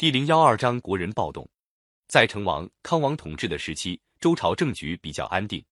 [0.00, 1.46] 第零幺二章国人暴动。
[2.08, 5.62] 在成王、康王统治的时期，周朝政局比较安定。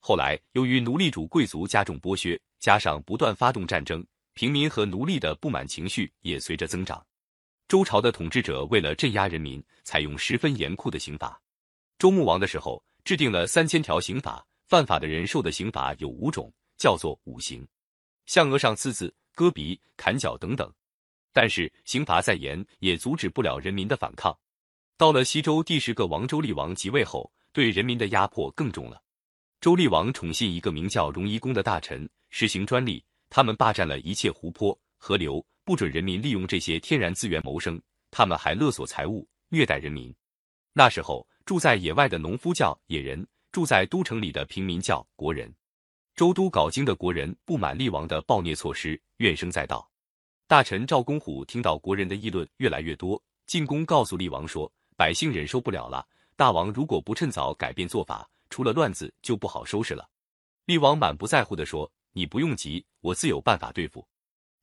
[0.00, 4.04] 后来，由于奴隶主贵族加重剥削，加上不断发动战争，
[4.34, 7.06] 平民和奴隶的不满情绪也随着增长。
[7.68, 11.40] 周朝的统治者为了镇压人民，采用十分严酷的刑法。
[12.00, 17.64] 周穆王的时候，制定了三千条刑法，犯法的人受的刑罚有五种，叫做五刑，
[18.26, 20.68] 像额上刺字、割鼻、砍脚等等。
[21.40, 24.36] 但是刑罚再严，也阻止不了人民的反抗。
[24.96, 29.00] 到了西周第十个王周厉王即位后，对人民的压迫更重了。
[29.60, 37.80] 周厉王宠信一个名叫荣夷公的大臣，实行专利，他们霸占了一切湖泊、河流，不准人民利用这些天然资源谋生。
[38.10, 40.12] 他们还勒索财物，虐待人民。
[40.72, 45.54] 那时候，住在野外的农夫叫野人，住在都城里的平民叫国人。
[46.16, 49.88] 周都镐京的国人不满厉王的暴虐措施，怨声载道。
[50.48, 60.08] 大臣赵公虎听到国人的议论越来越多，进宫告诉厉王说：“百姓忍受不了了，大王如果不趁早改变做法。”出了乱子就不好收拾了。
[60.64, 64.08] 厉王满不在乎地说：“你不用急，我自有办法对付。”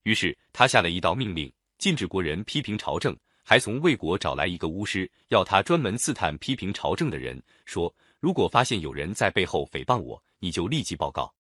[0.02, 11.32] 于是他下了一道命令，禁止国人批评朝政，还从魏国找来一个巫师，要他专门刺探批评朝政的人，说：“如果发现有人在背后诽谤我，你就立即报告。”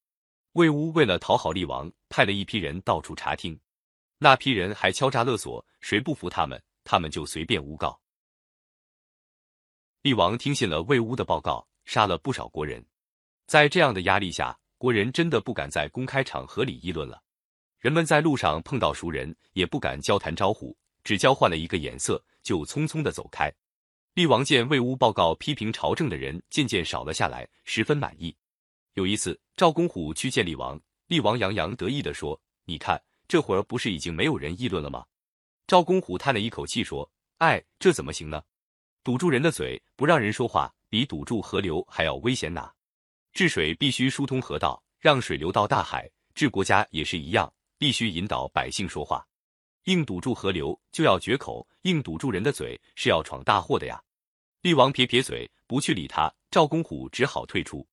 [0.53, 3.59] 魏巫为了讨好厉王，派了一批人到处查听，
[4.17, 7.99] 那批人还敲诈勒索，谁不服他们，他们就随便诬告。
[10.01, 11.67] 厉王听信了魏巫的报告。
[11.85, 12.83] 杀了不少国人，
[13.45, 17.21] 在这样的压力下，国人真的不敢在公开场合里议论了。
[17.77, 23.53] 人们在路上碰到熟人，也不敢交谈招呼，只交换了一个眼色，就匆匆的走开。
[24.15, 28.35] 厉王见魏乌报告批评朝政的人渐渐少了下来，十分满意。
[28.93, 35.05] 有一次，赵公虎去见厉王，厉王洋洋得意的说：“你看，这会儿不是已经没有人议论了吗？”
[35.67, 37.09] 赵公虎叹了一口气说
[37.39, 38.41] ：“哎，这怎么行呢？
[39.03, 42.71] 堵住人的嘴，不让人说话。”比堵住河流还要危险呐！
[43.33, 49.25] 治水必须疏通河道，让水流到大海；治国家也是一样，必须引导百姓说话。
[49.85, 54.01] 硬堵住河流就要绝口，硬堵住人的嘴是要闯大祸的呀！
[54.61, 56.33] 厉王撇撇嘴，不去理他。
[56.49, 57.85] 赵公虎只好退出。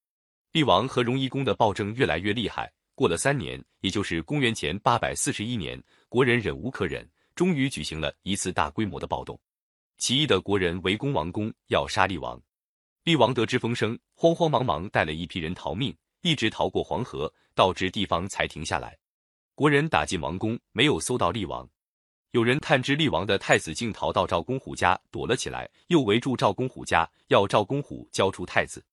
[0.52, 2.72] 厉王和荣夷公的暴政越来越厉害。
[2.94, 9.38] 过了三年，也就是公元前八百四十一年，国人忍无可忍，终于举行了一次大规模的暴动。
[9.96, 12.40] 起义的国人围攻王宫，要杀厉王。
[13.04, 18.96] 厉王得知风声，慌慌忙忙带了一批人逃命，一直逃过黄河，到至地方才停下来。
[19.54, 21.68] 国人打进王宫，没有搜到厉王。
[22.32, 28.84] 有人探知厉王的太子竟逃到赵公虎家躲了起来，又围住赵公虎家，要赵公虎交出太子。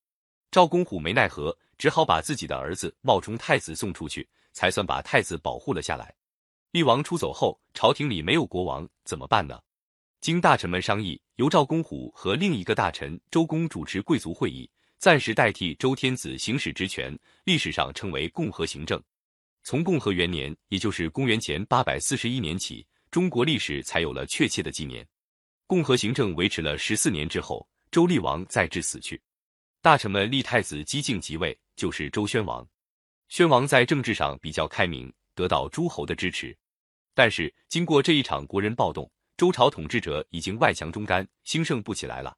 [0.50, 6.14] 赵公虎没奈何，只好把自己的儿子冒充太子送出去，才算把太子保护了下来。
[6.72, 9.58] 厉王出走后，朝廷里没有国王，怎么办呢？
[10.20, 19.02] 经大臣们商议，由赵公虎和另一个大臣周公主持贵族会议，暂时代替周天子行使职权，历史上称为共和行政。
[19.62, 25.02] 从共和元年，也就是公元前八百四十一年起，中国历史才有了确切的纪年。
[25.66, 29.18] 共和行政维持了十四年之后，周厉王再至死去，
[29.80, 32.68] 大臣们立太子姬敬即位，就是周宣王。
[33.30, 36.54] 宣王在政治上比较开明，得到诸侯的支持。
[37.14, 39.10] 但是经过这一场国人暴动。
[39.38, 42.36] 周朝统治者已经外强中干，兴盛不起来了。